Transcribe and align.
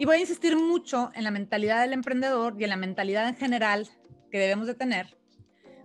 Y 0.00 0.04
voy 0.04 0.16
a 0.16 0.20
insistir 0.20 0.56
mucho 0.56 1.10
en 1.14 1.24
la 1.24 1.32
mentalidad 1.32 1.80
del 1.80 1.92
emprendedor 1.92 2.54
y 2.56 2.62
en 2.62 2.70
la 2.70 2.76
mentalidad 2.76 3.28
en 3.28 3.34
general 3.34 3.88
que 4.30 4.38
debemos 4.38 4.68
de 4.68 4.74
tener, 4.74 5.18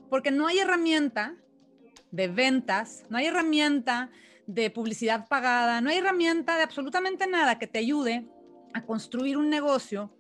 porque 0.10 0.30
no 0.30 0.46
hay 0.46 0.60
herramienta 0.60 1.36
de 2.12 2.28
ventas, 2.28 3.06
no 3.10 3.18
hay 3.18 3.26
herramienta 3.26 4.12
de 4.46 4.70
publicidad 4.70 5.28
pagada, 5.28 5.82
no 5.82 5.90
hay 5.90 5.98
herramienta 5.98 6.58
de 6.58 6.64
absolutamente 6.64 7.26
nada 7.26 7.58
que 7.58 7.66
te 7.66 7.80
ayude 7.80 8.28
a 8.76 8.84
construir 8.86 9.36
un 9.36 9.50
negocio 9.50 10.16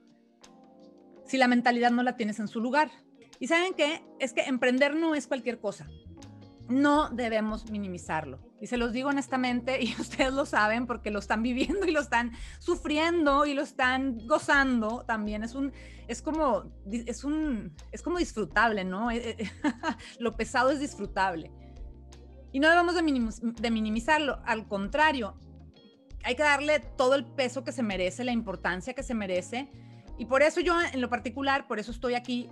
si 1.28 1.38
la 1.38 1.48
mentalidad 1.48 1.92
no 1.92 2.02
la 2.02 2.18
tienes 2.18 2.40
en 2.40 2.48
su 2.48 2.60
lugar. 2.60 2.90
Y 3.40 3.48
saben 3.48 3.76
qué? 3.76 4.04
Es 4.20 4.34
que 4.34 4.42
emprender 4.42 4.96
no 4.96 5.14
es 5.14 5.28
cualquier 5.28 5.60
cosa. 5.60 5.88
No 6.70 7.10
debemos 7.10 7.70
minimizarlo. 7.70 8.40
Y 8.62 8.68
se 8.68 8.78
los 8.78 8.94
digo 8.94 9.10
honestamente, 9.10 9.82
y 9.84 9.94
ustedes 10.00 10.34
lo 10.34 10.46
saben 10.46 10.88
porque 10.88 11.12
lo 11.12 11.20
están 11.20 11.44
viviendo 11.44 11.86
y 11.86 11.92
lo 11.92 12.00
están 12.00 12.32
sufriendo 12.60 13.46
y 13.46 13.54
lo 13.54 13.62
están 13.62 14.26
gozando 14.28 15.04
también. 15.06 15.44
Es 15.44 15.56
un, 15.56 15.74
es 16.08 16.22
como, 16.22 16.72
es 16.90 17.24
un, 17.24 17.76
es 17.92 18.02
como 18.02 18.18
disfrutable, 18.18 18.86
¿no? 18.86 19.10
lo 20.20 20.32
pesado 20.34 20.72
es 20.72 20.80
disfrutable. 20.80 21.52
Y 22.54 22.60
no 22.60 22.70
debemos 22.70 22.94
de, 22.94 23.72
minimizarlo, 23.72 24.40
al 24.46 24.68
contrario, 24.68 25.36
hay 26.24 26.36
que 26.36 26.44
darle 26.44 26.80
todo 26.80 27.16
el 27.16 27.26
peso 27.26 27.64
que 27.64 27.72
se 27.72 27.82
merece, 27.82 28.24
la 28.24 28.32
importancia 28.32 28.94
que 28.94 29.02
se 29.02 29.16
merece. 29.16 29.72
Y 30.20 30.26
por 30.26 30.44
eso 30.44 30.62
yo 30.62 30.76
en 30.80 31.02
lo 31.02 31.10
particular, 31.10 31.68
por 31.68 31.80
eso 31.80 31.92
estoy 31.92 32.14
aquí 32.14 32.50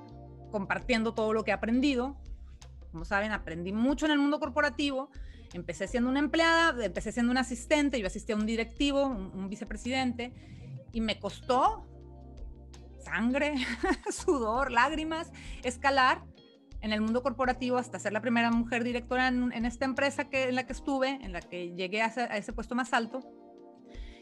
compartiendo 0.51 1.13
todo 1.13 1.33
lo 1.33 1.43
que 1.43 1.51
he 1.51 1.53
aprendido. 1.53 2.19
Como 2.91 3.05
saben, 3.05 3.31
aprendí 3.31 3.71
mucho 3.71 4.05
en 4.05 4.11
el 4.11 4.19
mundo 4.19 4.39
corporativo. 4.39 5.09
Empecé 5.53 5.87
siendo 5.87 6.09
una 6.09 6.19
empleada, 6.19 6.85
empecé 6.85 7.11
siendo 7.11 7.31
un 7.31 7.37
asistente, 7.37 7.99
yo 7.99 8.07
asistí 8.07 8.31
a 8.31 8.35
un 8.35 8.45
directivo, 8.45 9.05
un 9.05 9.49
vicepresidente, 9.49 10.33
y 10.93 11.01
me 11.01 11.19
costó 11.19 11.87
sangre, 13.03 13.55
sudor, 14.11 14.71
lágrimas, 14.71 15.31
escalar 15.63 16.23
en 16.81 16.93
el 16.93 17.01
mundo 17.01 17.21
corporativo 17.21 17.77
hasta 17.77 17.99
ser 17.99 18.13
la 18.13 18.21
primera 18.21 18.51
mujer 18.51 18.83
directora 18.83 19.27
en, 19.27 19.65
esta 19.65 19.85
empresa 19.85 20.29
que, 20.29 20.49
en 20.49 20.55
la 20.55 20.65
que 20.65 20.73
estuve, 20.73 21.09
en 21.21 21.31
la 21.31 21.41
que 21.41 21.73
llegué 21.75 22.01
a 22.01 22.07
ese, 22.07 22.53
puesto 22.53 22.75
más 22.75 22.93
alto, 22.93 23.19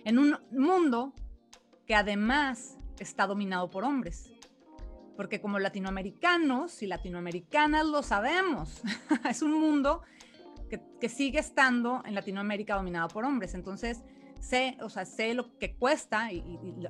en 0.05 0.19
un 0.19 0.37
mundo 0.51 1.13
que 1.85 1.95
además 1.95 2.77
está 2.99 3.27
dominado 3.27 3.69
por 3.69 3.85
hombres. 3.85 4.31
Porque 5.19 5.41
como 5.41 5.59
latinoamericanos 5.59 6.81
y 6.81 6.87
latinoamericanas 6.87 7.85
lo 7.85 8.03
sabemos, 8.03 8.81
es 9.29 9.41
un 9.41 9.51
mundo 9.51 10.01
que, 10.69 11.09
sigue 11.09 11.39
estando 11.39 12.01
en 12.05 12.15
Latinoamérica 12.15 12.75
dominado 12.75 13.09
por 13.09 13.25
hombres. 13.25 13.53
Entonces, 13.53 14.01
sé, 14.39 14.77
o 14.79 14.89
sea, 14.89 15.03
sé 15.03 15.33
lo 15.33 15.57
que 15.57 15.75
cuesta 15.75 16.31
y, 16.31 16.39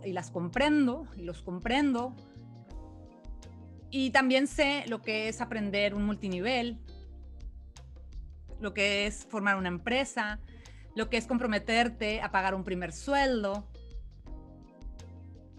y 0.05 0.13
las 0.13 0.29
comprendo 0.29 1.07
y 1.17 1.23
los 1.23 1.41
comprendo 1.41 2.15
y 3.89 4.11
también 4.11 4.45
sé 4.45 4.85
lo 4.87 5.01
que 5.01 5.27
es 5.27 5.41
aprender 5.41 5.95
un 5.95 6.05
multinivel, 6.05 6.77
lo 8.59 8.75
que 8.75 9.07
es 9.07 9.25
formar 9.25 9.55
una 9.55 9.69
empresa, 9.69 10.39
lo 10.95 11.09
que 11.09 11.17
es 11.17 11.25
comprometerte 11.25 12.21
a 12.21 12.29
pagar 12.29 12.53
un 12.53 12.63
primer 12.63 12.91
sueldo. 12.91 13.67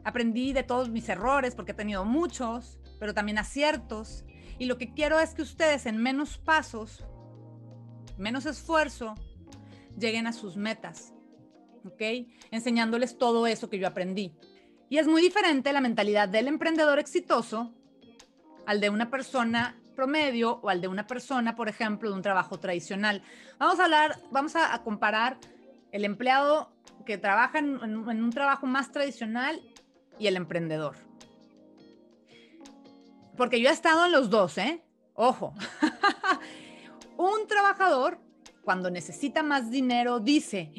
Aprendí 0.04 0.52
de 0.52 0.62
todos 0.62 0.88
mis 0.88 1.08
errores 1.08 1.54
porque 1.54 1.72
he 1.72 1.74
tenido 1.74 2.04
muchos, 2.04 2.78
pero 2.98 3.14
también 3.14 3.38
aciertos. 3.38 4.24
Y 4.58 4.66
lo 4.66 4.78
que 4.78 4.92
quiero 4.92 5.18
es 5.20 5.34
que 5.34 5.42
ustedes 5.42 5.86
en 5.86 5.96
menos 5.98 6.38
pasos, 6.38 7.04
menos 8.18 8.46
esfuerzo, 8.46 9.14
lleguen 9.98 10.26
a 10.26 10.32
sus 10.32 10.56
metas. 10.56 11.14
¿Ok? 11.84 12.28
Enseñándoles 12.50 13.16
todo 13.16 13.46
eso 13.46 13.70
que 13.70 13.78
yo 13.78 13.88
aprendí. 13.88 14.34
Y 14.90 14.98
es 14.98 15.06
muy 15.06 15.22
diferente 15.22 15.72
la 15.72 15.80
mentalidad 15.80 16.28
del 16.28 16.48
emprendedor 16.48 16.98
exitoso 16.98 17.72
al 18.66 18.80
de 18.80 18.90
una 18.90 19.10
persona 19.10 19.80
promedio 19.94 20.60
o 20.62 20.68
al 20.68 20.80
de 20.80 20.88
una 20.88 21.06
persona, 21.06 21.54
por 21.54 21.68
ejemplo, 21.68 22.10
de 22.10 22.16
un 22.16 22.22
trabajo 22.22 22.58
tradicional. 22.58 23.22
Vamos 23.58 23.78
a 23.78 23.84
hablar, 23.84 24.18
vamos 24.30 24.56
a, 24.56 24.82
comparar 24.82 25.38
el 25.92 26.04
empleado 26.04 26.72
que 27.04 27.18
trabaja 27.18 27.58
en, 27.58 27.96
un 27.96 28.30
trabajo 28.30 28.66
más 28.66 28.92
tradicional 28.92 29.60
y 30.20 30.26
el 30.28 30.36
emprendedor. 30.36 30.96
Porque 33.36 33.60
yo 33.60 33.70
he 33.70 33.72
estado 33.72 34.04
en 34.04 34.12
los 34.12 34.28
dos, 34.30 34.58
¿eh? 34.58 34.84
Ojo. 35.14 35.54
un 37.16 37.46
trabajador, 37.48 38.18
cuando 38.62 38.90
necesita 38.90 39.42
más 39.42 39.70
dinero, 39.70 40.20
dice, 40.20 40.70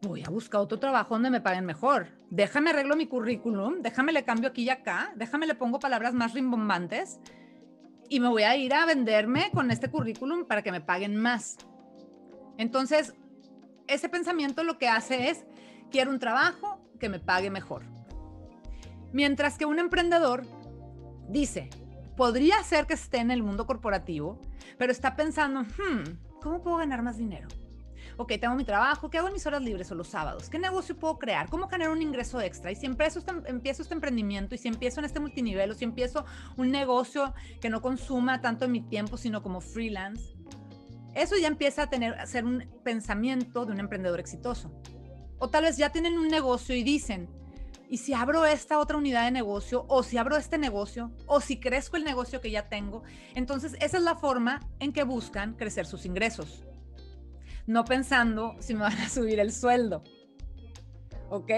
voy 0.00 0.24
a 0.26 0.30
buscar 0.30 0.62
otro 0.62 0.78
trabajo 0.78 1.14
donde 1.14 1.30
me 1.30 1.42
paguen 1.42 1.66
mejor. 1.66 2.08
Déjame 2.30 2.70
arreglo 2.70 2.96
mi 2.96 3.06
currículum, 3.06 3.82
déjame 3.82 4.12
le 4.12 4.24
cambio 4.24 4.48
aquí 4.48 4.62
y 4.62 4.70
acá, 4.70 5.12
déjame 5.16 5.46
le 5.46 5.54
pongo 5.54 5.78
palabras 5.78 6.14
más 6.14 6.32
rimbombantes 6.32 7.20
y 8.08 8.20
me 8.20 8.28
voy 8.28 8.44
a 8.44 8.56
ir 8.56 8.72
a 8.72 8.86
venderme 8.86 9.50
con 9.52 9.70
este 9.70 9.90
currículum 9.90 10.46
para 10.46 10.62
que 10.62 10.72
me 10.72 10.80
paguen 10.80 11.16
más. 11.16 11.58
Entonces, 12.56 13.14
ese 13.86 14.08
pensamiento 14.08 14.64
lo 14.64 14.78
que 14.78 14.88
hace 14.88 15.28
es, 15.28 15.44
quiero 15.90 16.10
un 16.10 16.18
trabajo 16.18 16.80
que 16.98 17.08
me 17.08 17.20
pague 17.20 17.50
mejor. 17.50 17.97
Mientras 19.12 19.58
que 19.58 19.64
un 19.64 19.78
emprendedor 19.78 20.44
dice, 21.28 21.70
podría 22.16 22.62
ser 22.62 22.86
que 22.86 22.94
esté 22.94 23.18
en 23.18 23.30
el 23.30 23.42
mundo 23.42 23.66
corporativo, 23.66 24.40
pero 24.76 24.92
está 24.92 25.16
pensando, 25.16 25.62
hmm, 25.62 26.40
¿cómo 26.42 26.62
puedo 26.62 26.76
ganar 26.76 27.02
más 27.02 27.16
dinero? 27.16 27.48
ok, 28.18 28.32
tengo 28.40 28.56
mi 28.56 28.64
trabajo, 28.64 29.08
¿qué 29.08 29.18
hago 29.18 29.28
en 29.28 29.34
mis 29.34 29.46
horas 29.46 29.62
libres 29.62 29.90
o 29.92 29.94
los 29.94 30.08
sábados? 30.08 30.50
¿Qué 30.50 30.58
negocio 30.58 30.98
puedo 30.98 31.18
crear? 31.18 31.48
¿Cómo 31.48 31.68
generar 31.68 31.92
un 31.92 32.02
ingreso 32.02 32.40
extra? 32.40 32.72
Y 32.72 32.74
si 32.74 32.84
empiezo 32.84 33.20
este, 33.20 33.32
empiezo 33.46 33.82
este 33.82 33.94
emprendimiento 33.94 34.56
y 34.56 34.58
si 34.58 34.66
empiezo 34.66 34.98
en 34.98 35.06
este 35.06 35.20
multinivel 35.20 35.70
o 35.70 35.74
si 35.74 35.84
empiezo 35.84 36.24
un 36.56 36.72
negocio 36.72 37.32
que 37.60 37.70
no 37.70 37.80
consuma 37.80 38.40
tanto 38.40 38.68
mi 38.68 38.80
tiempo, 38.80 39.16
sino 39.16 39.40
como 39.40 39.60
freelance, 39.60 40.34
eso 41.14 41.36
ya 41.36 41.46
empieza 41.46 41.84
a 41.84 41.90
tener, 41.90 42.14
a 42.14 42.26
ser 42.26 42.44
un 42.44 42.68
pensamiento 42.82 43.64
de 43.64 43.72
un 43.72 43.78
emprendedor 43.78 44.18
exitoso. 44.18 44.72
O 45.38 45.48
tal 45.48 45.62
vez 45.62 45.76
ya 45.76 45.90
tienen 45.90 46.18
un 46.18 46.26
negocio 46.26 46.74
y 46.74 46.82
dicen, 46.82 47.30
¿y 47.88 47.98
si 47.98 48.14
abro 48.14 48.44
esta 48.44 48.78
otra 48.78 48.96
unidad 48.96 49.24
de 49.24 49.30
negocio? 49.30 49.84
¿O 49.88 50.02
si 50.02 50.18
abro 50.18 50.36
este 50.36 50.58
negocio? 50.58 51.12
¿O 51.26 51.40
si 51.40 51.58
crezco 51.58 51.96
el 51.96 52.04
negocio 52.04 52.40
que 52.40 52.50
ya 52.50 52.68
tengo? 52.68 53.02
Entonces, 53.34 53.76
esa 53.80 53.96
es 53.96 54.02
la 54.02 54.16
forma 54.16 54.60
en 54.78 54.92
que 54.92 55.04
buscan 55.04 55.54
crecer 55.54 55.86
sus 55.86 56.04
ingresos 56.04 56.64
no 57.68 57.84
pensando 57.84 58.56
si 58.60 58.72
me 58.72 58.80
van 58.80 58.98
a 58.98 59.08
subir 59.10 59.38
el 59.38 59.52
sueldo. 59.52 60.02
¿Ok? 61.28 61.50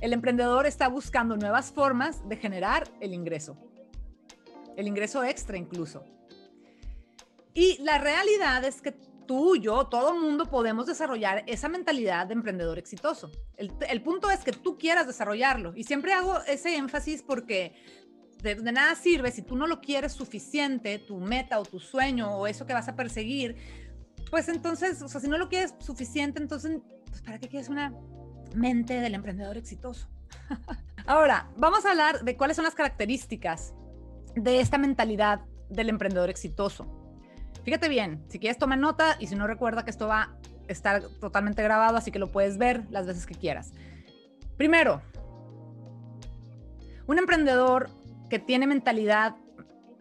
El 0.00 0.12
emprendedor 0.14 0.66
está 0.66 0.88
buscando 0.88 1.36
nuevas 1.36 1.70
formas 1.70 2.26
de 2.26 2.36
generar 2.36 2.90
el 3.00 3.12
ingreso, 3.12 3.56
el 4.76 4.88
ingreso 4.88 5.22
extra 5.22 5.58
incluso. 5.58 6.02
Y 7.52 7.76
la 7.82 7.98
realidad 7.98 8.64
es 8.64 8.80
que 8.80 8.96
tú, 9.26 9.56
yo, 9.56 9.86
todo 9.86 10.14
mundo 10.14 10.46
podemos 10.46 10.86
desarrollar 10.86 11.44
esa 11.46 11.68
mentalidad 11.68 12.26
de 12.26 12.34
emprendedor 12.34 12.78
exitoso. 12.78 13.30
El, 13.56 14.02
punto 14.02 14.30
es 14.30 14.40
que 14.40 14.52
tú 14.52 14.78
quieras 14.78 15.06
desarrollarlo. 15.06 15.72
Y 15.74 15.84
siempre 15.84 16.12
hago 16.12 16.40
ese 16.46 16.76
énfasis 16.76 17.22
porque 17.22 17.74
de, 18.42 18.56
de, 18.56 18.72
nada 18.72 18.94
sirve 18.94 19.30
si 19.30 19.42
tú 19.42 19.56
no 19.56 19.66
lo 19.66 19.80
quieres 19.80 20.12
suficiente, 20.12 20.98
tu 20.98 21.18
meta 21.18 21.58
o 21.58 21.64
tu 21.64 21.80
sueño 21.80 22.30
o 22.36 22.46
eso 22.46 22.66
que 22.66 22.74
vas 22.74 22.88
a 22.88 22.96
perseguir, 22.96 23.56
pues 24.30 24.48
entonces, 24.48 25.00
o 25.02 25.08
sea, 25.08 25.20
si 25.20 25.28
no 25.28 25.38
lo 25.38 25.48
quieres 25.48 25.74
suficiente, 25.78 26.40
entonces, 26.40 26.80
pues 27.06 27.22
¿para 27.22 27.38
qué 27.38 27.48
quieres 27.48 27.68
una 27.68 27.94
mente 28.54 29.00
del 29.00 29.14
emprendedor 29.14 29.56
exitoso? 29.56 30.08
Ahora, 31.06 31.50
vamos 31.56 31.84
a 31.84 31.90
hablar 31.90 32.24
de 32.24 32.36
cuáles 32.36 32.56
son 32.56 32.64
las 32.64 32.74
características 32.74 33.74
de 34.34 34.60
esta 34.60 34.78
mentalidad 34.78 35.42
del 35.68 35.88
emprendedor 35.88 36.30
exitoso. 36.30 37.03
Fíjate 37.64 37.88
bien, 37.88 38.22
si 38.28 38.38
quieres 38.38 38.58
toma 38.58 38.76
nota 38.76 39.16
y 39.18 39.26
si 39.26 39.36
no 39.36 39.46
recuerda 39.46 39.84
que 39.84 39.90
esto 39.90 40.06
va 40.06 40.22
a 40.22 40.36
estar 40.68 41.02
totalmente 41.20 41.62
grabado, 41.62 41.96
así 41.96 42.10
que 42.10 42.18
lo 42.18 42.30
puedes 42.30 42.58
ver 42.58 42.84
las 42.90 43.06
veces 43.06 43.26
que 43.26 43.34
quieras. 43.34 43.72
Primero, 44.56 45.02
un 47.06 47.18
emprendedor 47.18 47.88
que 48.28 48.38
tiene 48.38 48.66
mentalidad 48.66 49.36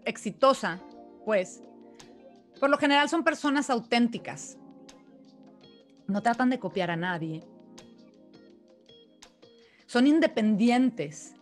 exitosa, 0.06 0.82
pues 1.26 1.62
por 2.60 2.70
lo 2.70 2.78
general 2.78 3.10
son 3.10 3.24
personas 3.24 3.70
auténticas. 3.70 4.58
No 6.08 6.22
tratan 6.22 6.50
de 6.50 6.60
copiar 6.60 6.92
a 6.92 6.98
nadie. 6.98 7.44
Son 9.86 10.06
independientes. 10.06 11.34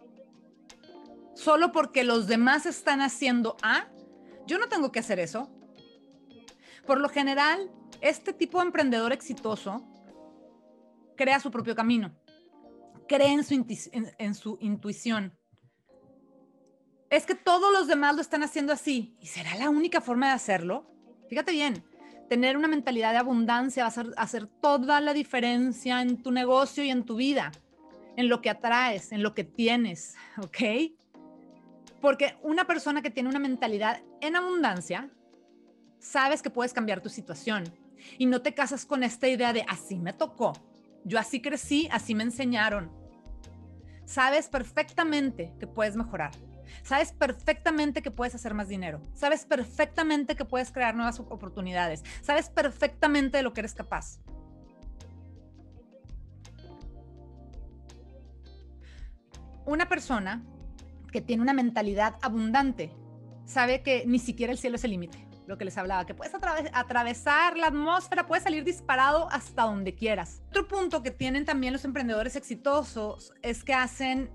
Solo 1.33 1.71
porque 1.71 2.03
los 2.03 2.27
demás 2.27 2.67
están 2.67 3.01
haciendo 3.01 3.57
A, 3.63 3.87
yo 4.45 4.59
no 4.59 4.67
tengo 4.67 4.91
que 4.91 4.99
hacer 4.99 5.19
eso. 5.19 5.49
Por 6.85 6.99
lo 6.99 7.09
general, 7.09 7.69
este 8.01 8.33
tipo 8.33 8.59
de 8.59 8.65
emprendedor 8.65 9.13
exitoso 9.13 9.85
crea 11.15 11.39
su 11.39 11.51
propio 11.51 11.75
camino, 11.75 12.11
cree 13.07 13.31
en 13.31 13.43
su, 14.33 14.57
intuición. 14.59 15.37
Es 17.09 17.25
que 17.25 17.35
todos 17.35 17.71
los 17.71 17.87
demás 17.87 18.15
lo 18.15 18.21
están 18.21 18.41
haciendo 18.41 18.73
así. 18.73 19.15
¿Y 19.19 19.27
será 19.27 19.55
la 19.55 19.69
única 19.69 20.01
forma 20.01 20.27
de 20.27 20.33
hacerlo? 20.33 20.89
Fíjate 21.29 21.51
bien, 21.51 21.83
tener 22.29 22.57
una 22.57 22.67
mentalidad 22.67 23.11
de 23.11 23.19
abundancia 23.19 23.83
va 23.83 23.93
a 24.17 24.21
hacer 24.23 24.47
toda 24.47 25.01
la 25.01 25.13
diferencia 25.13 26.01
en 26.01 26.23
tu 26.23 26.31
negocio 26.31 26.83
y 26.83 26.89
en 26.89 27.03
tu 27.03 27.15
vida. 27.15 27.51
en 28.17 28.27
lo 28.27 28.41
que 28.41 28.49
atraes, 28.49 29.13
en 29.13 29.23
lo 29.23 29.33
que 29.33 29.45
tienes, 29.45 30.15
¿ok? 30.37 30.91
Porque 32.01 32.37
una 32.41 32.65
persona 32.65 33.01
que 33.01 33.09
tiene 33.09 33.29
una 33.29 33.39
mentalidad 33.39 34.01
en 34.19 34.35
abundancia, 34.35 35.09
sabes 36.01 36.41
que 36.41 36.49
puedes 36.49 36.73
cambiar 36.73 36.99
tu 36.99 37.09
situación 37.09 37.63
y 38.17 38.25
no 38.25 38.41
te 38.41 38.53
casas 38.53 38.85
con 38.85 39.03
esta 39.03 39.27
idea 39.27 39.53
de 39.53 39.63
así 39.69 39.99
me 39.99 40.11
tocó, 40.11 40.53
yo 41.05 41.19
así 41.19 41.41
crecí, 41.41 41.87
así 41.91 42.15
me 42.15 42.23
enseñaron. 42.23 42.91
Sabes 44.05 44.49
perfectamente 44.49 45.53
que 45.59 45.67
puedes 45.67 45.95
mejorar. 45.95 46.31
Sabes 46.83 47.11
perfectamente 47.11 48.01
que 48.01 48.11
puedes 48.11 48.33
hacer 48.33 48.53
más 48.53 48.67
dinero. 48.67 49.01
Sabes 49.13 49.45
perfectamente 49.45 50.35
que 50.35 50.43
puedes 50.43 50.71
crear 50.71 50.95
nuevas 50.95 51.19
oportunidades. 51.19 52.03
Sabes 52.21 52.49
perfectamente 52.49 53.37
de 53.37 53.43
lo 53.43 53.53
que 53.53 53.61
eres 53.61 53.73
capaz. 53.73 54.19
Una 59.65 59.87
persona 59.87 60.43
que 61.11 61.21
tiene 61.21 61.43
una 61.43 61.53
mentalidad 61.53 62.15
abundante 62.21 62.91
sabe 63.45 63.83
que 63.83 64.05
ni 64.07 64.17
siquiera 64.17 64.51
el 64.51 64.57
cielo 64.57 64.75
es 64.77 64.83
el 64.83 64.91
límite 64.91 65.30
lo 65.47 65.57
que 65.57 65.65
les 65.65 65.77
hablaba, 65.77 66.05
que 66.05 66.13
puedes 66.13 66.33
atravesar 66.33 67.57
la 67.57 67.67
atmósfera, 67.67 68.27
puedes 68.27 68.43
salir 68.43 68.63
disparado 68.63 69.29
hasta 69.31 69.63
donde 69.63 69.95
quieras. 69.95 70.41
Otro 70.49 70.67
punto 70.67 71.03
que 71.03 71.11
tienen 71.11 71.45
también 71.45 71.73
los 71.73 71.85
emprendedores 71.85 72.35
exitosos 72.35 73.33
es 73.41 73.63
que 73.63 73.73
hacen, 73.73 74.31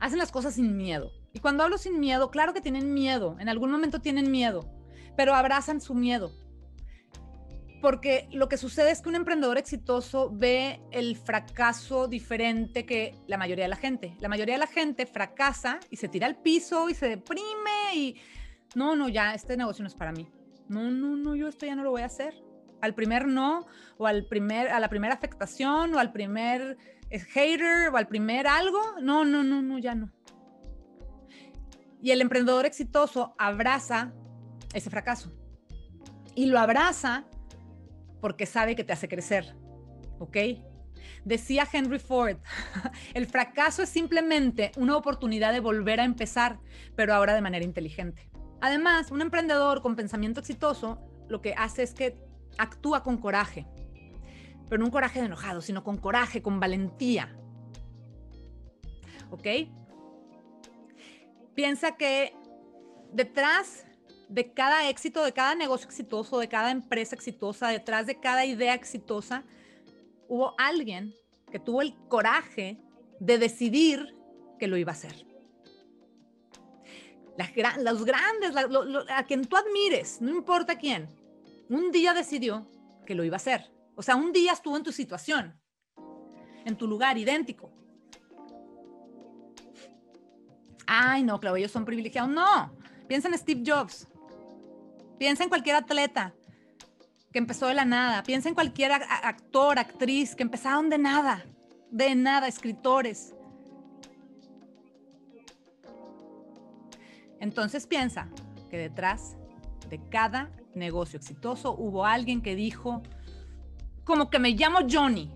hacen 0.00 0.18
las 0.18 0.32
cosas 0.32 0.54
sin 0.54 0.76
miedo. 0.76 1.12
Y 1.32 1.40
cuando 1.40 1.62
hablo 1.62 1.78
sin 1.78 2.00
miedo, 2.00 2.30
claro 2.30 2.54
que 2.54 2.60
tienen 2.60 2.94
miedo, 2.94 3.36
en 3.38 3.48
algún 3.48 3.70
momento 3.70 4.00
tienen 4.00 4.30
miedo, 4.30 4.68
pero 5.16 5.34
abrazan 5.34 5.80
su 5.80 5.94
miedo. 5.94 6.32
Porque 7.80 8.28
lo 8.32 8.48
que 8.48 8.56
sucede 8.56 8.90
es 8.90 9.00
que 9.00 9.08
un 9.08 9.14
emprendedor 9.14 9.56
exitoso 9.56 10.30
ve 10.32 10.80
el 10.90 11.16
fracaso 11.16 12.08
diferente 12.08 12.84
que 12.84 13.14
la 13.28 13.36
mayoría 13.36 13.66
de 13.66 13.68
la 13.68 13.76
gente. 13.76 14.16
La 14.18 14.28
mayoría 14.28 14.54
de 14.54 14.60
la 14.60 14.66
gente 14.66 15.06
fracasa 15.06 15.78
y 15.88 15.96
se 15.96 16.08
tira 16.08 16.26
al 16.26 16.36
piso 16.36 16.90
y 16.90 16.94
se 16.94 17.08
deprime 17.08 17.94
y 17.94 18.16
no, 18.74 18.96
no, 18.96 19.08
ya, 19.08 19.34
este 19.34 19.56
negocio 19.56 19.82
no 19.82 19.88
es 19.88 19.94
para 19.94 20.12
mí. 20.12 20.28
No, 20.68 20.90
no, 20.90 21.16
no, 21.16 21.34
yo 21.34 21.48
esto 21.48 21.66
ya 21.66 21.74
no 21.74 21.82
lo 21.82 21.90
voy 21.90 22.02
a 22.02 22.06
hacer. 22.06 22.34
Al 22.80 22.94
primer 22.94 23.26
no, 23.26 23.66
o 23.96 24.06
al 24.06 24.26
primer, 24.26 24.68
a 24.68 24.78
la 24.78 24.88
primera 24.88 25.14
afectación, 25.14 25.94
o 25.94 25.98
al 25.98 26.12
primer 26.12 26.76
eh, 27.10 27.18
hater, 27.18 27.88
o 27.92 27.96
al 27.96 28.06
primer 28.06 28.46
algo, 28.46 28.80
no, 29.00 29.24
no, 29.24 29.42
no, 29.42 29.62
no, 29.62 29.78
ya 29.78 29.94
no. 29.94 30.12
Y 32.00 32.12
el 32.12 32.20
emprendedor 32.20 32.66
exitoso 32.66 33.34
abraza 33.38 34.12
ese 34.72 34.90
fracaso. 34.90 35.32
Y 36.34 36.46
lo 36.46 36.58
abraza 36.60 37.24
porque 38.20 38.46
sabe 38.46 38.76
que 38.76 38.84
te 38.84 38.92
hace 38.92 39.08
crecer. 39.08 39.56
¿Ok? 40.18 40.36
Decía 41.24 41.66
Henry 41.70 41.98
Ford, 41.98 42.38
el 43.14 43.26
fracaso 43.26 43.82
es 43.82 43.88
simplemente 43.88 44.70
una 44.76 44.96
oportunidad 44.96 45.52
de 45.52 45.60
volver 45.60 46.00
a 46.00 46.04
empezar, 46.04 46.60
pero 46.94 47.14
ahora 47.14 47.34
de 47.34 47.40
manera 47.40 47.64
inteligente. 47.64 48.30
Además, 48.60 49.10
un 49.10 49.22
emprendedor 49.22 49.82
con 49.82 49.94
pensamiento 49.94 50.40
exitoso 50.40 50.98
lo 51.28 51.40
que 51.40 51.54
hace 51.54 51.82
es 51.82 51.94
que 51.94 52.18
actúa 52.56 53.02
con 53.04 53.18
coraje, 53.18 53.66
pero 54.68 54.80
no 54.80 54.86
un 54.86 54.90
coraje 54.90 55.20
de 55.20 55.26
enojado, 55.26 55.60
sino 55.60 55.84
con 55.84 55.96
coraje, 55.98 56.42
con 56.42 56.58
valentía. 56.58 57.36
¿Ok? 59.30 59.46
Piensa 61.54 61.96
que 61.96 62.34
detrás 63.12 63.86
de 64.28 64.52
cada 64.52 64.88
éxito, 64.88 65.24
de 65.24 65.32
cada 65.32 65.54
negocio 65.54 65.86
exitoso, 65.86 66.38
de 66.38 66.48
cada 66.48 66.70
empresa 66.70 67.14
exitosa, 67.14 67.68
detrás 67.68 68.06
de 68.06 68.18
cada 68.18 68.44
idea 68.44 68.74
exitosa, 68.74 69.44
hubo 70.28 70.54
alguien 70.58 71.14
que 71.50 71.58
tuvo 71.58 71.82
el 71.82 71.94
coraje 72.08 72.78
de 73.20 73.38
decidir 73.38 74.14
que 74.58 74.66
lo 74.66 74.76
iba 74.76 74.92
a 74.92 74.94
hacer 74.94 75.27
los 77.78 78.04
grandes, 78.04 78.54
a 79.10 79.24
quien 79.24 79.44
tú 79.44 79.56
admires, 79.56 80.20
no 80.20 80.30
importa 80.30 80.76
quién, 80.76 81.08
un 81.68 81.92
día 81.92 82.12
decidió 82.14 82.66
que 83.06 83.14
lo 83.14 83.24
iba 83.24 83.36
a 83.36 83.38
hacer. 83.38 83.70
O 83.94 84.02
sea, 84.02 84.16
un 84.16 84.32
día 84.32 84.52
estuvo 84.52 84.76
en 84.76 84.82
tu 84.82 84.92
situación, 84.92 85.58
en 86.64 86.76
tu 86.76 86.86
lugar 86.86 87.16
idéntico. 87.18 87.70
Ay, 90.86 91.22
no, 91.22 91.38
claro, 91.38 91.56
ellos 91.56 91.70
son 91.70 91.84
privilegiados. 91.84 92.30
No, 92.30 92.72
piensa 93.06 93.28
en 93.28 93.36
Steve 93.36 93.62
Jobs. 93.66 94.08
Piensa 95.18 95.42
en 95.42 95.48
cualquier 95.48 95.76
atleta 95.76 96.32
que 97.32 97.38
empezó 97.38 97.66
de 97.66 97.74
la 97.74 97.84
nada. 97.84 98.22
Piensa 98.22 98.48
en 98.48 98.54
cualquier 98.54 98.92
actor, 98.92 99.78
actriz 99.78 100.34
que 100.34 100.42
empezaron 100.42 100.88
de 100.88 100.98
nada, 100.98 101.44
de 101.90 102.14
nada, 102.14 102.48
escritores. 102.48 103.34
Entonces 107.40 107.86
piensa 107.86 108.28
que 108.70 108.78
detrás 108.78 109.36
de 109.88 110.00
cada 110.08 110.50
negocio 110.74 111.18
exitoso 111.18 111.74
hubo 111.74 112.04
alguien 112.04 112.42
que 112.42 112.54
dijo, 112.54 113.02
como 114.04 114.30
que 114.30 114.38
me 114.38 114.50
llamo 114.50 114.80
Johnny, 114.88 115.30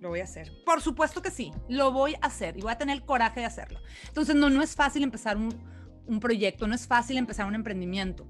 lo 0.00 0.08
voy 0.08 0.20
a 0.20 0.24
hacer. 0.24 0.50
Por 0.64 0.80
supuesto 0.80 1.22
que 1.22 1.30
sí, 1.30 1.52
lo 1.68 1.92
voy 1.92 2.14
a 2.20 2.26
hacer 2.26 2.56
y 2.56 2.62
voy 2.62 2.72
a 2.72 2.78
tener 2.78 2.96
el 2.96 3.04
coraje 3.04 3.40
de 3.40 3.46
hacerlo. 3.46 3.80
Entonces 4.08 4.34
no, 4.34 4.50
no 4.50 4.62
es 4.62 4.74
fácil 4.74 5.02
empezar 5.02 5.36
un, 5.36 6.20
proyecto, 6.20 6.66
no 6.66 6.74
es 6.74 6.86
fácil 6.86 7.18
empezar 7.18 7.46
un 7.46 7.54
emprendimiento. 7.54 8.26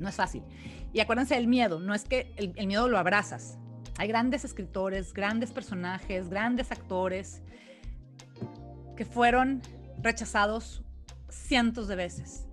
No 0.00 0.08
es 0.08 0.14
fácil. 0.14 0.42
Y 0.92 1.00
acuérdense 1.00 1.34
del 1.34 1.46
miedo, 1.46 1.80
no 1.80 1.94
es 1.94 2.04
que 2.04 2.32
el, 2.36 2.52
el 2.56 2.66
miedo 2.66 2.88
lo 2.88 2.98
abrazas. 2.98 3.58
Hay 3.98 4.08
grandes 4.08 4.44
escritores, 4.44 5.12
grandes 5.12 5.52
personajes, 5.52 6.28
grandes 6.28 6.72
actores 6.72 7.42
que 8.96 9.04
fueron 9.04 9.60
rechazados 10.00 10.82
cientos 11.30 11.88
de 11.88 11.96
veces. 11.96 12.46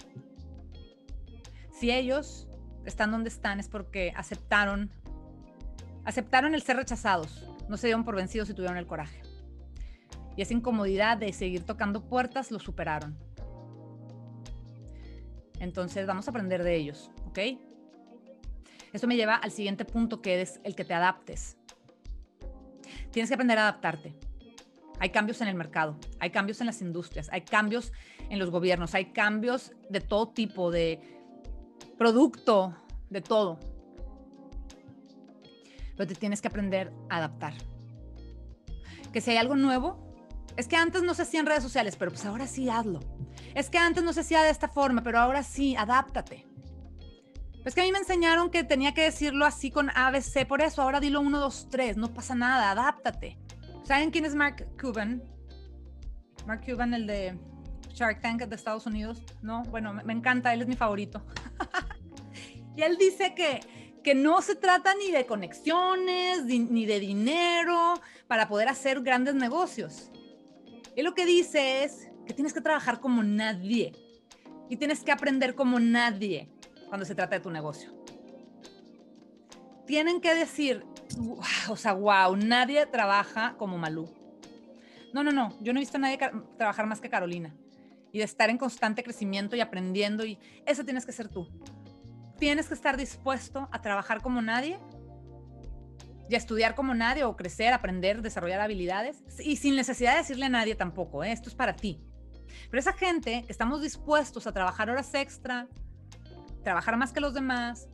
Si 1.72 1.92
ellos 1.92 2.48
están 2.86 3.12
donde 3.12 3.30
están 3.30 3.60
es 3.60 3.68
porque 3.68 4.14
aceptaron, 4.16 4.92
aceptaron 6.06 6.56
el 6.56 6.62
ser 6.62 6.78
rechazados, 6.78 7.48
no 7.68 7.78
se 7.78 7.88
dieron 7.88 8.06
por 8.06 8.16
vencidos 8.16 8.50
y 8.50 8.54
tuvieron 8.54 8.78
el 8.78 8.88
coraje. 8.88 9.22
Y 10.38 10.42
esa 10.42 10.54
incomodidad 10.54 11.18
de 11.18 11.32
seguir 11.34 11.64
tocando 11.64 12.04
puertas 12.08 12.52
lo 12.52 12.60
superaron. 12.60 13.18
Entonces 15.60 16.06
vamos 16.06 16.28
a 16.28 16.32
aprender 16.32 16.64
de 16.64 16.76
ellos, 16.76 17.12
¿ok? 17.28 17.40
Eso 18.94 19.08
me 19.08 19.16
lleva 19.16 19.36
al 19.36 19.52
siguiente 19.52 19.86
punto 19.86 20.22
que 20.22 20.42
es 20.42 20.60
el 20.64 20.76
que 20.76 20.86
te 20.86 20.94
adaptes. 20.94 21.58
Tienes 23.12 23.30
que 23.30 23.34
aprender 23.34 23.58
a 23.58 23.64
adaptarte. 23.64 24.16
Hay 25.00 25.10
cambios 25.10 25.42
en 25.42 25.48
el 25.48 25.56
mercado, 25.56 25.98
hay 26.20 26.30
cambios 26.32 26.62
en 26.62 26.68
las 26.68 26.82
industrias, 26.82 27.30
hay 27.32 27.42
cambios 27.42 27.92
en 28.30 28.40
los 28.40 28.50
gobiernos, 28.50 28.96
hay 28.96 29.12
cambios 29.12 29.74
de 29.90 30.00
todo 30.00 30.30
tipo, 30.30 30.72
de 30.72 31.00
producto, 31.98 32.76
de 33.10 33.22
todo. 33.22 33.60
Pero 35.98 36.08
te 36.08 36.16
tienes 36.16 36.42
que 36.42 36.48
aprender 36.48 36.94
a 37.10 37.18
adaptar. 37.18 37.54
Que 39.12 39.22
si 39.22 39.32
hay 39.32 39.38
algo 39.38 39.56
nuevo, 39.56 40.06
es 40.58 40.68
que 40.68 40.76
antes 40.76 41.04
no 41.04 41.14
se 41.14 41.24
hacía 41.24 41.42
en 41.42 41.46
redes 41.46 41.64
sociales, 41.64 41.96
pero 41.98 42.12
pues 42.12 42.26
ahora 42.26 42.48
sí 42.48 42.70
hazlo. 42.70 43.00
Es 43.54 43.70
que 43.70 43.78
antes 43.78 44.04
no 44.04 44.14
se 44.14 44.22
hacía 44.22 44.42
de 44.44 44.50
esta 44.50 44.68
forma, 44.68 45.04
pero 45.04 45.20
ahora 45.20 45.44
sí, 45.44 45.76
adáptate. 45.76 46.46
Es 47.66 47.74
que 47.74 47.82
a 47.82 47.84
mí 47.84 47.92
me 47.92 48.00
enseñaron 48.00 48.52
que 48.52 48.64
tenía 48.64 48.94
que 48.94 49.02
decirlo 49.02 49.46
así 49.46 49.72
con 49.72 49.90
ABC, 49.90 50.46
por 50.48 50.62
eso 50.62 50.82
ahora 50.82 51.00
dilo 51.00 51.22
1, 51.22 51.40
2, 51.40 51.68
3, 51.70 51.98
no 51.98 52.14
pasa 52.14 52.36
nada, 52.36 52.72
adáptate. 52.72 53.38
¿Saben 53.86 54.10
quién 54.10 54.26
es 54.26 54.34
Mark 54.34 54.68
Cuban? 54.82 55.22
Mark 56.48 56.64
Cuban, 56.66 56.96
el 56.96 57.06
de 57.06 57.38
Shark 57.94 58.20
Tank 58.20 58.42
de 58.42 58.56
Estados 58.56 58.88
Unidos, 58.88 59.22
¿no? 59.44 59.62
Bueno, 59.66 59.94
me, 59.94 60.12
encanta, 60.12 60.52
él 60.56 60.64
es 60.64 60.68
mi 60.68 60.76
favorito. 60.76 61.24
y 62.76 62.82
él 62.82 62.98
dice 62.98 63.36
que, 63.36 63.60
que 64.04 64.16
no 64.16 64.42
se 64.42 64.56
trata 64.56 64.96
ni 64.96 65.12
de 65.12 65.28
conexiones, 65.28 66.46
ni 66.46 66.88
de 66.88 67.00
dinero 67.00 67.94
para 68.28 68.48
poder 68.48 68.70
hacer 68.70 69.02
grandes 69.02 69.36
negocios. 69.36 70.10
Él 70.96 71.06
lo 71.06 71.14
que 71.14 71.28
dice 71.28 71.84
es 71.84 72.10
que 72.26 72.34
tienes 72.34 72.54
que 72.54 72.62
trabajar 72.62 73.00
como 73.00 73.22
nadie 73.22 73.94
y 74.68 74.78
tienes 74.78 75.04
que 75.04 75.12
aprender 75.12 75.54
como 75.54 75.80
nadie 75.80 76.50
cuando 76.88 77.06
se 77.06 77.14
trata 77.14 77.36
de 77.36 77.42
tu 77.42 77.52
negocio. 77.52 77.94
Tienen 79.86 80.22
que 80.22 80.34
decir, 80.34 80.84
o 81.70 81.76
sea, 81.76 81.94
wow, 81.94 82.36
nadie 82.36 82.86
trabaja 82.86 83.56
como 83.58 83.78
Malú. 83.78 84.10
No, 85.14 85.24
no, 85.24 85.32
no, 85.32 85.58
yo 85.62 85.72
no 85.72 85.80
he 85.80 85.82
visto 85.82 85.98
a 85.98 86.02
nadie 86.02 86.20
trabajar 86.58 86.88
más 86.88 87.00
que 87.00 87.10
Carolina 87.10 87.56
y 88.12 88.20
de 88.20 88.24
estar 88.24 88.50
en 88.50 88.58
constante 88.58 89.04
crecimiento 89.04 89.56
y 89.56 89.62
aprendiendo 89.62 90.26
y 90.26 90.40
eso 90.66 90.84
tienes 90.84 91.06
que 91.06 91.12
ser 91.12 91.30
tú. 91.30 91.48
Tienes 92.38 92.68
que 92.68 92.74
estar 92.74 92.98
dispuesto 92.98 93.70
a 93.72 93.82
trabajar 93.82 94.22
como 94.22 94.42
nadie 94.42 94.80
y 96.30 96.36
a 96.36 96.38
estudiar 96.38 96.76
como 96.76 96.94
nadie 96.94 97.24
o 97.24 97.36
crecer, 97.36 97.74
aprender, 97.74 98.22
desarrollar 98.22 98.62
habilidades 98.62 99.24
y 99.40 99.58
sin 99.58 99.76
necesidad 99.76 100.14
de 100.14 100.18
decirle 100.20 100.46
a 100.46 100.50
nadie 100.50 100.76
tampoco, 100.76 101.24
¿eh? 101.24 101.32
esto 101.32 101.50
es 101.50 101.56
para 101.56 101.76
ti. 101.76 102.02
Pero 102.70 102.80
esa 102.80 102.94
gente 102.94 103.46
estamos 103.48 103.82
dispuestos 103.82 104.48
a 104.48 104.54
trabajar 104.54 104.90
horas 104.90 105.14
extra, 105.14 105.68
trabajar 106.64 106.98
más 106.98 107.14
que 107.14 107.20
los 107.20 107.34
demás, 107.34 107.88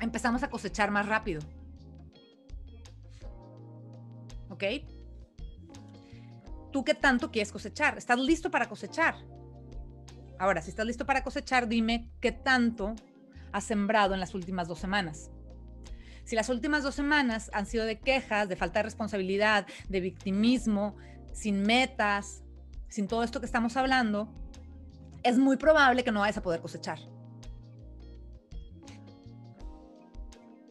empezamos 0.00 0.42
a 0.42 0.50
cosechar 0.50 0.90
más 0.90 1.06
rápido. 1.06 1.40
¿Ok? 4.60 4.84
¿Tú 6.70 6.84
qué 6.84 6.94
tanto 6.94 7.30
quieres 7.30 7.50
cosechar? 7.50 7.96
¿Estás 7.96 8.18
listo 8.18 8.50
para 8.50 8.68
cosechar? 8.68 9.16
Ahora, 10.38 10.60
si 10.60 10.70
estás 10.70 10.86
listo 10.86 11.06
para 11.06 11.24
cosechar, 11.24 11.66
dime 11.66 12.10
qué 12.20 12.30
tanto 12.30 12.94
has 13.52 13.64
sembrado 13.64 14.12
en 14.12 14.20
las 14.20 14.34
últimas 14.34 14.68
dos 14.68 14.78
semanas. 14.78 15.30
Si 16.24 16.36
las 16.36 16.50
últimas 16.50 16.82
dos 16.82 16.94
semanas 16.94 17.50
han 17.54 17.64
sido 17.64 17.86
de 17.86 17.98
quejas, 17.98 18.48
de 18.48 18.56
falta 18.56 18.80
de 18.80 18.84
responsabilidad, 18.84 19.66
de 19.88 20.00
victimismo, 20.00 20.94
sin 21.32 21.62
metas, 21.62 22.44
sin 22.88 23.08
todo 23.08 23.24
esto 23.24 23.40
que 23.40 23.46
estamos 23.46 23.76
hablando, 23.76 24.32
es 25.22 25.38
muy 25.38 25.56
probable 25.56 26.04
que 26.04 26.12
no 26.12 26.20
vayas 26.20 26.36
a 26.36 26.42
poder 26.42 26.60
cosechar. 26.60 26.98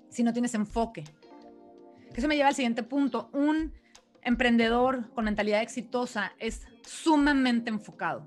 Si 0.09 0.23
no 0.23 0.31
tienes 0.31 0.53
enfoque. 0.53 1.03
Eso 2.15 2.27
me 2.27 2.35
lleva 2.35 2.49
al 2.49 2.55
siguiente 2.55 2.83
punto. 2.83 3.29
Un 3.31 3.78
emprendedor 4.23 5.11
con 5.13 5.25
mentalidad 5.25 5.61
exitosa 5.61 6.33
es 6.39 6.67
sumamente 6.83 7.69
enfocado. 7.69 8.25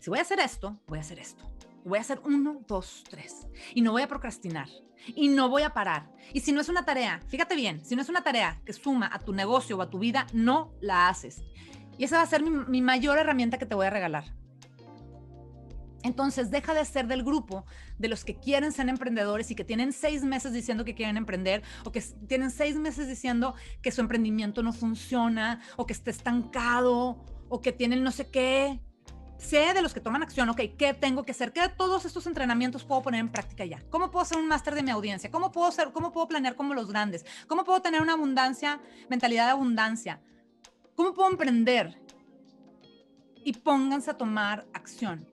Si 0.00 0.10
voy 0.10 0.18
a 0.18 0.22
hacer 0.22 0.40
esto, 0.40 0.80
voy 0.86 0.98
a 0.98 1.02
hacer 1.02 1.18
esto. 1.18 1.48
Voy 1.84 1.98
a 1.98 2.02
hacer 2.02 2.20
uno, 2.24 2.62
dos, 2.66 3.04
tres. 3.08 3.46
Y 3.74 3.82
no 3.82 3.92
voy 3.92 4.02
a 4.02 4.08
procrastinar. 4.08 4.68
Y 5.06 5.28
no 5.28 5.48
voy 5.48 5.62
a 5.62 5.74
parar. 5.74 6.10
Y 6.32 6.40
si 6.40 6.52
no 6.52 6.60
es 6.60 6.68
una 6.68 6.84
tarea, 6.84 7.20
fíjate 7.28 7.56
bien, 7.56 7.84
si 7.84 7.96
no 7.96 8.02
es 8.02 8.08
una 8.08 8.22
tarea 8.22 8.60
que 8.64 8.72
suma 8.72 9.10
a 9.12 9.18
tu 9.18 9.32
negocio 9.32 9.76
o 9.76 9.82
a 9.82 9.90
tu 9.90 9.98
vida, 9.98 10.26
no 10.32 10.72
la 10.80 11.08
haces. 11.08 11.42
Y 11.98 12.04
esa 12.04 12.16
va 12.16 12.22
a 12.22 12.26
ser 12.26 12.42
mi, 12.42 12.50
mi 12.50 12.82
mayor 12.82 13.18
herramienta 13.18 13.58
que 13.58 13.66
te 13.66 13.74
voy 13.74 13.86
a 13.86 13.90
regalar. 13.90 14.41
Entonces, 16.02 16.50
deja 16.50 16.74
de 16.74 16.84
ser 16.84 17.06
del 17.06 17.22
grupo 17.22 17.64
de 17.98 18.08
los 18.08 18.24
que 18.24 18.34
quieren 18.34 18.72
ser 18.72 18.88
emprendedores 18.88 19.50
y 19.50 19.54
que 19.54 19.64
tienen 19.64 19.92
seis 19.92 20.24
meses 20.24 20.52
diciendo 20.52 20.84
que 20.84 20.94
quieren 20.94 21.16
emprender 21.16 21.62
o 21.84 21.92
que 21.92 22.00
tienen 22.26 22.50
seis 22.50 22.76
meses 22.76 23.08
diciendo 23.08 23.54
que 23.80 23.92
su 23.92 24.00
emprendimiento 24.00 24.62
no 24.62 24.72
funciona 24.72 25.60
o 25.76 25.86
que 25.86 25.92
está 25.92 26.10
estancado 26.10 27.24
o 27.48 27.60
que 27.60 27.72
tienen 27.72 28.02
no 28.02 28.10
sé 28.10 28.30
qué. 28.30 28.80
Sé 29.38 29.74
de 29.74 29.82
los 29.82 29.92
que 29.92 30.00
toman 30.00 30.22
acción, 30.22 30.48
ok, 30.50 30.60
¿qué 30.78 30.94
tengo 30.94 31.24
que 31.24 31.32
hacer? 31.32 31.52
¿Qué 31.52 31.62
de 31.62 31.68
todos 31.68 32.04
estos 32.04 32.28
entrenamientos 32.28 32.84
puedo 32.84 33.02
poner 33.02 33.18
en 33.18 33.28
práctica 33.28 33.64
ya? 33.64 33.82
¿Cómo 33.90 34.08
puedo 34.12 34.22
hacer 34.22 34.38
un 34.38 34.46
máster 34.46 34.72
de 34.76 34.84
mi 34.84 34.92
audiencia? 34.92 35.32
¿Cómo 35.32 35.50
puedo, 35.50 35.70
ser, 35.72 35.90
¿Cómo 35.90 36.12
puedo 36.12 36.28
planear 36.28 36.54
como 36.54 36.74
los 36.74 36.88
grandes? 36.88 37.26
¿Cómo 37.48 37.64
puedo 37.64 37.82
tener 37.82 38.00
una 38.00 38.12
abundancia, 38.12 38.80
mentalidad 39.10 39.46
de 39.46 39.50
abundancia? 39.50 40.20
¿Cómo 40.94 41.12
puedo 41.12 41.28
emprender? 41.28 42.00
Y 43.44 43.54
pónganse 43.54 44.12
a 44.12 44.16
tomar 44.16 44.64
acción 44.74 45.31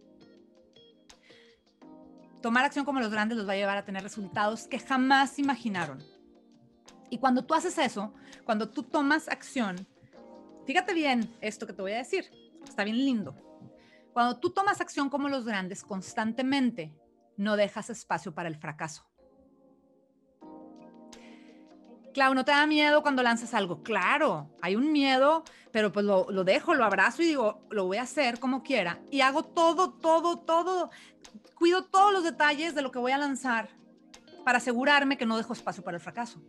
tomar 2.41 2.65
acción 2.65 2.85
como 2.85 2.99
los 2.99 3.11
grandes 3.11 3.37
los 3.37 3.47
va 3.47 3.53
a 3.53 3.57
llevar 3.57 3.77
a 3.77 3.85
tener 3.85 4.03
resultados 4.03 4.67
que 4.67 4.79
jamás 4.79 5.39
imaginaron. 5.39 6.03
Y 7.09 7.17
cuando 7.17 7.43
tú 7.43 7.53
haces 7.53 7.77
eso, 7.77 8.13
cuando 8.45 8.69
tú 8.69 8.83
tomas 8.83 9.27
acción, 9.27 9.87
fíjate 10.65 10.93
bien 10.93 11.35
esto 11.41 11.65
que 11.65 11.73
te 11.73 11.81
voy 11.81 11.93
a 11.93 11.97
decir, 11.97 12.25
está 12.63 12.83
bien 12.83 12.97
lindo. 12.97 13.35
Cuando 14.13 14.39
tú 14.39 14.51
tomas 14.51 14.81
acción 14.81 15.09
como 15.09 15.29
los 15.29 15.45
grandes 15.45 15.83
constantemente, 15.83 16.93
no 17.37 17.55
dejas 17.55 17.89
espacio 17.89 18.33
para 18.33 18.49
el 18.49 18.57
fracaso. 18.57 19.05
Clau, 22.13 22.33
¿no 22.33 22.43
te 22.43 22.51
da 22.51 22.65
miedo 22.65 23.01
cuando 23.01 23.23
lanzas 23.23 23.53
algo? 23.53 23.83
Claro, 23.83 24.49
hay 24.61 24.75
un 24.75 24.91
miedo, 24.91 25.43
pero 25.71 25.91
pues 25.91 26.05
lo, 26.05 26.29
lo, 26.31 26.43
dejo, 26.43 26.73
lo 26.73 26.83
abrazo 26.83 27.21
y 27.21 27.27
digo, 27.27 27.61
lo 27.69 27.85
voy 27.85 27.97
a 27.97 28.01
hacer 28.01 28.39
como 28.39 28.63
quiera. 28.63 28.99
Y 29.11 29.21
hago 29.21 29.43
todo, 29.43 29.93
todo, 29.93 30.39
todo 30.39 30.89
cuido 31.55 31.85
todos 31.85 32.13
los 32.13 32.23
detalles 32.23 32.75
de 32.75 32.81
lo 32.81 32.91
que 32.91 32.99
voy 32.99 33.11
a 33.11 33.17
lanzar 33.17 33.69
para 34.43 34.57
asegurarme 34.57 35.17
que 35.17 35.25
no 35.25 35.37
dejo 35.37 35.53
espacio 35.53 35.83
para 35.83 35.97
el 35.97 36.01
fracaso. 36.01 36.41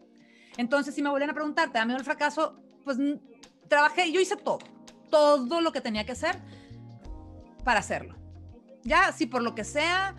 Entonces, 0.56 0.94
si 0.94 1.02
me 1.02 1.10
vuelven 1.10 1.30
a 1.30 1.34
preguntar, 1.34 1.70
¿te 1.70 1.78
da 1.78 1.84
miedo 1.84 1.98
el 1.98 2.04
fracaso? 2.04 2.60
Pues 2.84 2.98
trabajé, 3.68 4.10
yo 4.12 4.20
hice 4.20 4.36
todo, 4.36 4.58
todo 5.10 5.60
lo 5.60 5.72
que 5.72 5.80
tenía 5.80 6.04
que 6.04 6.12
hacer 6.12 6.38
para 7.64 7.80
hacerlo. 7.80 8.16
Ya, 8.82 9.12
si 9.12 9.26
por 9.26 9.42
lo 9.42 9.54
que 9.54 9.64
sea, 9.64 10.14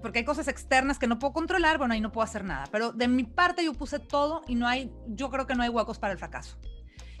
porque 0.00 0.20
hay 0.20 0.24
cosas 0.24 0.48
externas 0.48 0.98
que 0.98 1.06
no 1.06 1.18
puedo 1.18 1.32
controlar, 1.32 1.78
bueno, 1.78 1.94
ahí 1.94 2.00
no 2.00 2.12
puedo 2.12 2.24
hacer 2.24 2.44
nada. 2.44 2.66
Pero 2.70 2.92
de 2.92 3.08
mi 3.08 3.24
parte 3.24 3.64
yo 3.64 3.74
puse 3.74 3.98
todo 3.98 4.42
y 4.46 4.54
no 4.54 4.66
hay, 4.66 4.92
yo 5.08 5.30
creo 5.30 5.46
que 5.46 5.54
no 5.54 5.62
hay 5.62 5.68
huecos 5.68 5.98
para 5.98 6.12
el 6.12 6.18
fracaso. 6.18 6.58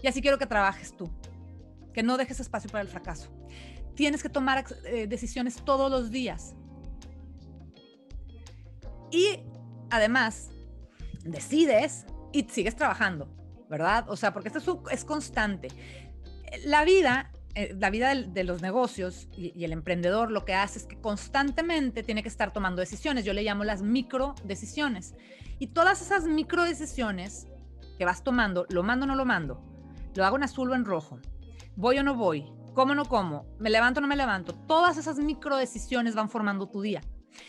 Y 0.02 0.06
así 0.06 0.22
quiero 0.22 0.38
que 0.38 0.46
trabajes 0.46 0.96
tú, 0.96 1.10
que 1.92 2.02
no 2.02 2.16
dejes 2.16 2.40
espacio 2.40 2.70
para 2.70 2.82
el 2.82 2.88
fracaso. 2.88 3.30
Tienes 3.94 4.22
que 4.22 4.28
tomar 4.28 4.64
eh, 4.84 5.06
decisiones 5.06 5.56
todos 5.64 5.90
los 5.90 6.10
días. 6.10 6.54
Y 9.10 9.40
además, 9.90 10.50
decides 11.24 12.06
y 12.32 12.44
sigues 12.44 12.76
trabajando, 12.76 13.28
¿verdad? 13.68 14.08
O 14.08 14.16
sea, 14.16 14.32
porque 14.32 14.48
esto 14.48 14.82
es, 14.90 15.04
constante. 15.04 15.68
La 16.64 16.84
vida, 16.84 17.32
eh, 17.54 17.74
la 17.78 17.90
vida 17.90 18.14
de, 18.14 18.44
los 18.44 18.62
negocios 18.62 19.28
y, 19.32 19.64
el 19.64 19.72
emprendedor 19.72 20.30
lo 20.30 20.44
que 20.44 20.54
hace 20.54 20.78
es 20.78 20.86
que 20.86 21.00
constantemente 21.00 22.02
tiene 22.02 22.22
que 22.22 22.28
estar 22.28 22.52
tomando 22.52 22.80
decisiones. 22.80 23.24
Yo 23.24 23.32
le 23.32 23.42
llamo 23.42 23.64
las 23.64 23.82
micro 23.82 24.34
decisiones. 24.44 25.14
Y 25.58 25.68
todas 25.68 26.00
esas 26.02 26.24
micro 26.24 26.64
decisiones 26.64 27.46
que 27.98 28.04
vas 28.04 28.24
tomando, 28.24 28.66
lo 28.70 28.82
mando 28.82 29.04
o 29.04 29.06
no 29.06 29.14
lo 29.14 29.26
mando, 29.26 29.62
lo 30.14 30.24
hago 30.24 30.36
en 30.36 30.44
azul 30.44 30.70
o 30.70 30.74
en 30.74 30.86
rojo, 30.86 31.20
voy 31.76 31.98
o 31.98 32.02
no 32.02 32.14
voy, 32.14 32.50
como 32.72 32.94
no 32.94 33.04
como, 33.04 33.44
me 33.58 33.68
levanto 33.68 33.98
o 33.98 34.00
no 34.00 34.08
me 34.08 34.16
levanto, 34.16 34.54
todas 34.54 34.96
esas 34.96 35.18
micro 35.18 35.58
decisiones 35.58 36.14
van 36.14 36.30
formando 36.30 36.70
tu 36.70 36.80
día. 36.80 37.02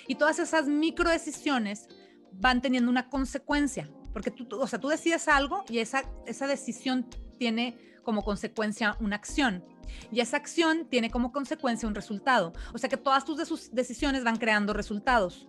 Y 0.08 0.16
todas 0.16 0.40
esas 0.40 0.68
micro 0.68 1.10
decisiones 1.10 1.88
van 2.32 2.62
teniendo 2.62 2.90
una 2.90 3.10
consecuencia, 3.10 3.90
porque 4.14 4.32
tú, 4.32 4.48
o 4.60 4.68
sea, 4.68 4.80
tú 4.80 4.88
decides 4.88 5.28
algo 5.28 5.64
y 5.70 5.80
esa, 5.80 6.04
esa 6.26 6.48
decisión 6.48 7.08
tiene 7.38 7.78
como 8.04 8.24
consecuencia 8.24 8.98
una 9.00 9.16
acción. 9.16 9.64
Y 10.12 10.22
esa 10.22 10.38
acción 10.38 10.88
tiene 10.90 11.10
como 11.10 11.32
consecuencia 11.32 11.88
un 11.88 11.96
resultado. 11.96 12.54
O 12.74 12.78
sea 12.78 12.90
que 12.90 12.98
todas 12.98 13.26
tus 13.26 13.72
decisiones 13.72 14.24
van 14.24 14.38
creando 14.38 14.74
resultados. 14.74 15.48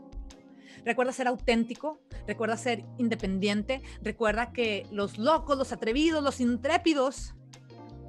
Recuerda 0.84 1.12
ser 1.12 1.28
auténtico, 1.28 2.00
recuerda 2.26 2.56
ser 2.56 2.84
independiente, 2.98 3.82
recuerda 4.02 4.52
que 4.52 4.86
los 4.90 5.16
locos, 5.16 5.56
los 5.56 5.72
atrevidos, 5.72 6.24
los 6.24 6.40
intrépidos, 6.40 7.34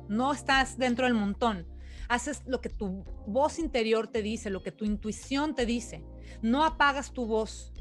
no 0.10 0.34
estás 0.34 0.78
dentro 0.78 1.06
del 1.06 1.14
montón. 1.14 1.68
Haces 2.10 2.42
lo 2.46 2.62
que 2.62 2.70
tu 2.70 3.04
voz 3.28 3.60
interior 3.60 4.08
te 4.08 4.22
dice, 4.22 4.50
lo 4.50 4.64
que 4.64 4.72
tu 4.72 4.86
intuición 4.86 5.56
te 5.56 5.66
dice. 5.66 6.04
No 6.44 6.66
apagas 6.66 7.14
tu 7.14 7.26
voz 7.26 7.72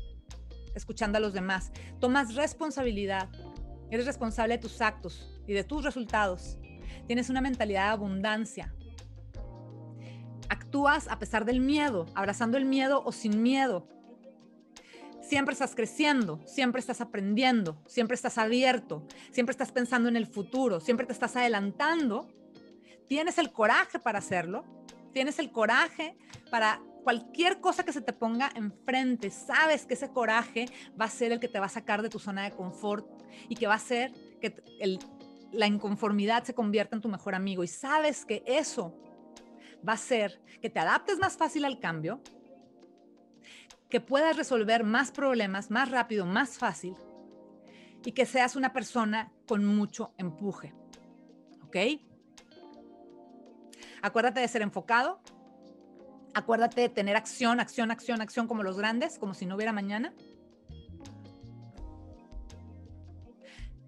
escuchando 0.76 1.18
a 1.18 1.20
los 1.20 1.32
demás. 1.32 1.72
Tomas 1.98 2.36
responsabilidad. 2.36 3.28
Eres 3.90 4.06
responsable 4.06 4.54
de 4.54 4.62
tus 4.62 4.80
actos 4.80 5.42
y 5.48 5.52
de 5.52 5.64
tus 5.64 5.84
resultados. 5.84 6.58
Tienes 7.08 7.28
una 7.28 7.40
mentalidad 7.40 7.86
de 7.86 7.92
abundancia. 7.92 8.72
Actúas 10.48 11.08
a 11.08 11.18
pesar 11.18 11.44
del 11.44 11.60
miedo, 11.60 12.06
abrazando 12.14 12.56
el 12.56 12.64
miedo 12.64 13.02
o 13.04 13.10
sin 13.10 13.42
miedo. 13.42 13.88
Siempre 15.20 15.54
estás 15.54 15.74
creciendo, 15.74 16.40
siempre 16.46 16.78
estás 16.78 17.00
aprendiendo, 17.00 17.82
siempre 17.86 18.14
estás 18.14 18.38
abierto, 18.38 19.06
siempre 19.32 19.50
estás 19.50 19.72
pensando 19.72 20.08
en 20.08 20.16
el 20.16 20.26
futuro, 20.26 20.78
siempre 20.78 21.04
te 21.04 21.12
estás 21.12 21.34
adelantando. 21.34 22.28
Tienes 23.08 23.38
el 23.38 23.52
coraje 23.52 23.98
para 23.98 24.20
hacerlo, 24.20 24.64
tienes 25.12 25.40
el 25.40 25.50
coraje 25.50 26.16
para 26.50 26.80
cualquier 27.02 27.60
cosa 27.60 27.84
que 27.84 27.92
se 27.92 28.00
te 28.00 28.12
ponga 28.12 28.50
enfrente, 28.54 29.30
sabes 29.30 29.86
que 29.86 29.94
ese 29.94 30.10
coraje 30.10 30.66
va 31.00 31.06
a 31.06 31.10
ser 31.10 31.32
el 31.32 31.40
que 31.40 31.48
te 31.48 31.58
va 31.58 31.66
a 31.66 31.70
sacar 31.70 32.02
de 32.02 32.08
tu 32.08 32.18
zona 32.18 32.44
de 32.44 32.52
confort 32.52 33.06
y 33.48 33.54
que 33.56 33.66
va 33.66 33.74
a 33.74 33.76
hacer 33.76 34.12
que 34.40 34.62
la 35.52 35.66
inconformidad 35.66 36.44
se 36.44 36.54
convierta 36.54 36.96
en 36.96 37.02
tu 37.02 37.08
mejor 37.08 37.34
amigo 37.34 37.64
y 37.64 37.68
sabes 37.68 38.24
que 38.24 38.42
eso 38.46 38.94
va 39.86 39.94
a 39.94 39.98
ser 39.98 40.40
que 40.60 40.70
te 40.70 40.78
adaptes 40.78 41.18
más 41.18 41.36
fácil 41.36 41.64
al 41.64 41.80
cambio, 41.80 42.20
que 43.88 44.00
puedas 44.00 44.36
resolver 44.36 44.84
más 44.84 45.10
problemas 45.10 45.70
más 45.70 45.90
rápido, 45.90 46.24
más 46.24 46.56
fácil 46.56 46.94
y 48.04 48.12
que 48.12 48.26
seas 48.26 48.56
una 48.56 48.72
persona 48.72 49.32
con 49.46 49.64
mucho 49.64 50.14
empuje. 50.18 50.74
¿Ok? 51.64 51.76
Acuérdate 54.02 54.40
de 54.40 54.48
ser 54.48 54.62
enfocado, 54.62 55.20
Acuérdate 56.34 56.80
de 56.80 56.88
tener 56.88 57.16
acción, 57.16 57.60
acción, 57.60 57.90
acción, 57.90 58.20
acción 58.20 58.46
como 58.46 58.62
los 58.62 58.78
grandes, 58.78 59.18
como 59.18 59.34
si 59.34 59.46
no 59.46 59.56
hubiera 59.56 59.72
mañana. 59.72 60.14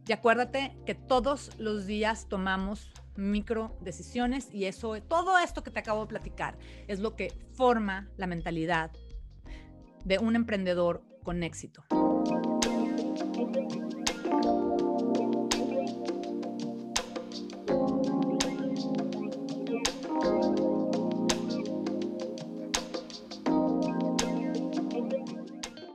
Y 0.06 0.12
acuérdate 0.12 0.76
que 0.84 0.94
todos 0.94 1.58
los 1.58 1.86
días 1.86 2.28
tomamos 2.28 2.92
micro 3.16 3.76
decisiones 3.80 4.52
y 4.52 4.66
eso, 4.66 5.00
todo 5.02 5.38
esto 5.38 5.62
que 5.62 5.70
te 5.70 5.78
acabo 5.78 6.02
de 6.02 6.08
platicar 6.08 6.58
es 6.88 7.00
lo 7.00 7.16
que 7.16 7.32
forma 7.52 8.08
la 8.16 8.26
mentalidad 8.26 8.90
de 10.04 10.18
un 10.18 10.36
emprendedor 10.36 11.02
con 11.22 11.42
éxito. 11.42 11.84